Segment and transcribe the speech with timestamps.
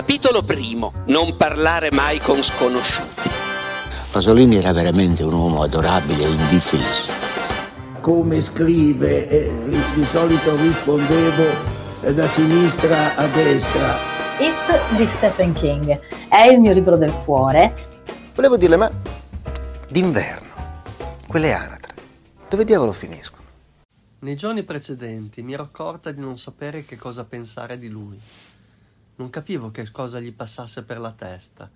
[0.00, 0.94] Capitolo primo.
[1.08, 3.28] Non parlare mai con sconosciuti.
[4.10, 7.12] Pasolini era veramente un uomo adorabile e indifeso.
[8.00, 9.52] Come scrive, eh,
[9.94, 11.44] di solito rispondevo
[12.00, 13.96] eh, da sinistra a destra.
[14.38, 17.74] It di Stephen King è il mio libro del cuore.
[18.34, 18.90] Volevo dirle, ma
[19.86, 20.48] d'inverno,
[21.28, 21.94] quelle anatre,
[22.48, 23.44] dove diavolo finiscono?
[24.20, 28.18] Nei giorni precedenti mi ero accorta di non sapere che cosa pensare di lui.
[29.20, 31.70] Non capivo che cosa gli passasse per la testa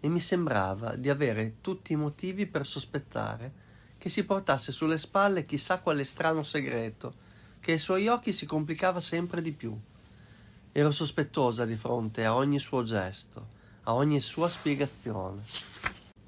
[0.00, 3.52] e mi sembrava di avere tutti i motivi per sospettare
[3.98, 7.12] che si portasse sulle spalle chissà quale strano segreto
[7.60, 9.78] che ai suoi occhi si complicava sempre di più.
[10.72, 13.46] Ero sospettosa di fronte a ogni suo gesto,
[13.84, 15.42] a ogni sua spiegazione.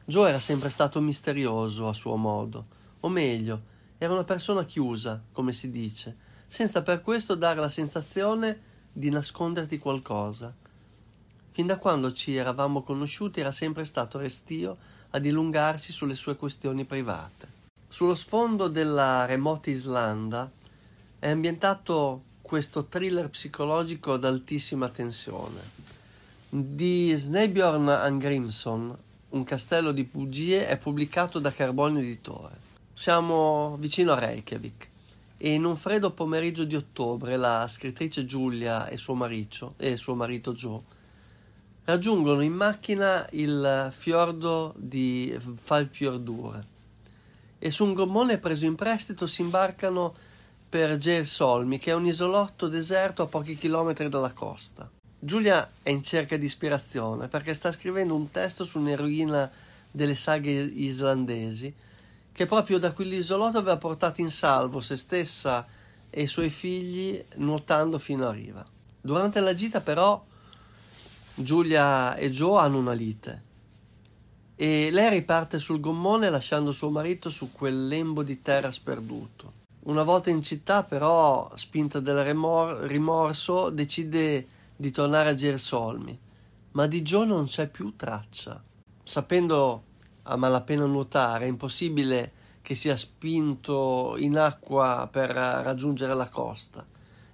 [0.04, 2.66] Joe era sempre stato misterioso a suo modo,
[3.00, 3.62] o meglio,
[3.98, 6.16] era una persona chiusa, come si dice,
[6.46, 10.52] senza per questo dare la sensazione di nasconderti qualcosa.
[11.60, 14.78] Fin da quando ci eravamo conosciuti era sempre stato restio
[15.10, 17.48] a dilungarsi sulle sue questioni private.
[17.86, 20.50] Sullo sfondo della remota Islanda
[21.18, 25.60] è ambientato questo thriller psicologico ad altissima tensione.
[26.48, 28.96] Di Snebjorn Angrimson,
[29.28, 32.56] Un castello di bugie, è pubblicato da Carbonio Editore.
[32.94, 34.88] Siamo vicino a Reykjavik
[35.36, 40.14] e in un freddo pomeriggio di ottobre la scrittrice Giulia e suo, marito, e suo
[40.14, 40.98] marito Joe
[41.90, 46.64] raggiungono in macchina il fiordo di Falfjordur
[47.58, 50.14] e su un gommone preso in prestito si imbarcano
[50.68, 54.88] per Gersolmi, che è un isolotto deserto a pochi chilometri dalla costa.
[55.18, 59.50] Giulia è in cerca di ispirazione perché sta scrivendo un testo su un'eroina
[59.90, 61.74] delle saghe islandesi
[62.30, 65.66] che proprio da quell'isolotto aveva portato in salvo se stessa
[66.08, 68.64] e i suoi figli nuotando fino a riva.
[69.00, 70.24] Durante la gita però
[71.42, 73.48] Giulia e Joe hanno una lite
[74.60, 79.52] e lei riparte sul gommone lasciando suo marito su quel lembo di terra sperduto.
[79.84, 84.46] Una volta in città però, spinta dal rimor- rimorso, decide
[84.76, 86.18] di tornare a Gersolmi,
[86.72, 88.62] ma di Joe non c'è più traccia.
[89.02, 89.84] Sapendo
[90.24, 92.30] a malapena nuotare, è impossibile
[92.60, 96.84] che sia spinto in acqua per raggiungere la costa.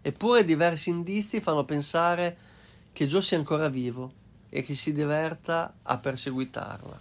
[0.00, 2.36] Eppure diversi indizi fanno pensare
[2.96, 4.10] che Joe sia ancora vivo
[4.48, 6.98] e che si diverta a perseguitarla.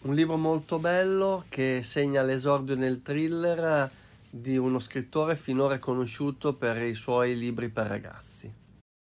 [0.00, 3.88] Un libro molto bello che segna l'esordio nel thriller
[4.28, 8.52] di uno scrittore finora conosciuto per i suoi libri per ragazzi.